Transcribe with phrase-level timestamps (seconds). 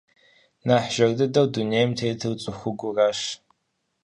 [0.65, 3.19] Нэхъ жэр дыдэу дунейм тетыр цӀыхугуращ.